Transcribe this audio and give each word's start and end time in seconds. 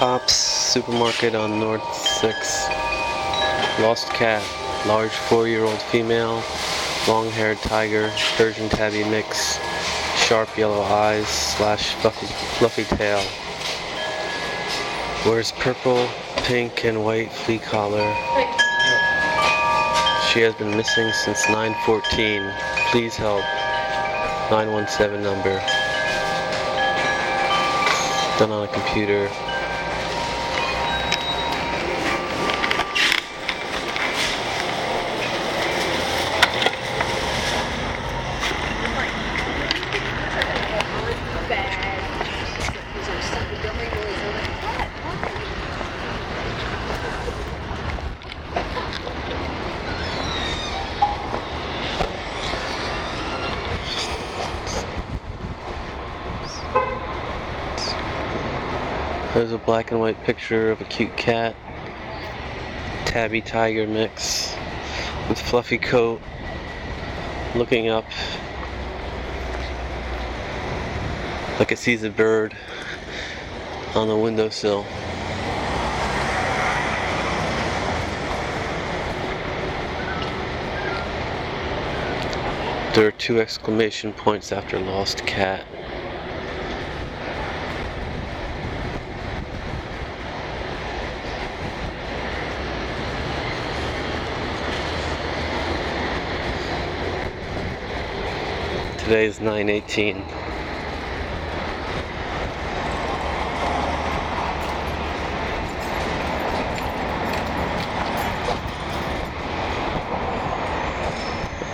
Tops 0.00 0.32
Supermarket 0.32 1.34
on 1.34 1.60
North 1.60 1.94
6. 1.94 2.68
Lost 3.80 4.08
cat, 4.08 4.42
large 4.86 5.10
four-year-old 5.10 5.78
female, 5.92 6.42
long-haired 7.06 7.58
tiger, 7.58 8.10
Persian 8.38 8.70
tabby 8.70 9.04
mix, 9.04 9.58
sharp 10.16 10.56
yellow 10.56 10.80
eyes 10.80 11.28
slash 11.28 11.92
fluffy, 11.96 12.28
fluffy 12.56 12.84
tail. 12.84 13.22
Wears 15.26 15.52
purple, 15.52 16.08
pink, 16.44 16.86
and 16.86 17.04
white 17.04 17.30
flea 17.30 17.58
collar. 17.58 18.14
She 20.32 20.40
has 20.40 20.54
been 20.54 20.74
missing 20.74 21.12
since 21.12 21.46
914. 21.50 22.50
Please 22.90 23.16
help. 23.16 23.44
917 24.50 25.22
number. 25.22 25.58
Done 28.38 28.50
on 28.50 28.64
a 28.64 28.72
computer. 28.72 29.28
There's 59.32 59.52
a 59.52 59.58
black 59.58 59.92
and 59.92 60.00
white 60.00 60.20
picture 60.24 60.72
of 60.72 60.80
a 60.80 60.84
cute 60.84 61.16
cat. 61.16 61.54
Tabby 63.06 63.40
tiger 63.40 63.86
mix 63.86 64.56
with 65.28 65.40
fluffy 65.40 65.78
coat 65.78 66.20
looking 67.54 67.88
up 67.88 68.04
like 71.60 71.70
it 71.70 71.78
sees 71.78 72.02
a 72.02 72.10
bird 72.10 72.56
on 73.94 74.08
the 74.08 74.16
windowsill. 74.16 74.82
There 82.94 83.06
are 83.06 83.14
two 83.16 83.40
exclamation 83.40 84.12
points 84.12 84.50
after 84.50 84.80
lost 84.80 85.24
cat. 85.24 85.64
Today 99.10 99.26
is 99.26 99.40
918. 99.40 100.24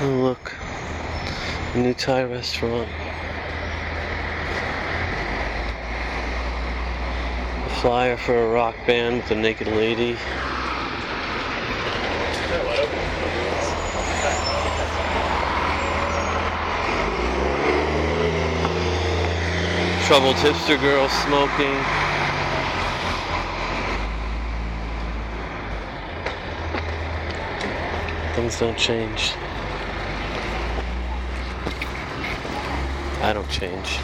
Oh, 0.00 0.18
look, 0.22 0.54
new 1.74 1.92
Thai 1.92 2.24
restaurant. 2.24 2.88
A 7.66 7.68
flyer 7.82 8.16
for 8.16 8.44
a 8.44 8.48
rock 8.48 8.76
band 8.86 9.18
with 9.18 9.30
a 9.32 9.34
naked 9.34 9.66
lady. 9.66 10.16
Troubled 20.06 20.36
hipster 20.36 20.80
girl 20.80 21.08
smoking. 21.08 21.74
Things 28.36 28.60
don't 28.60 28.78
change. 28.78 29.32
I 33.20 33.32
don't 33.32 33.50
change. 33.50 33.98